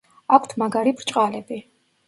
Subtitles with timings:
[0.37, 1.63] აქვთ მაგარი ბრჭყალები.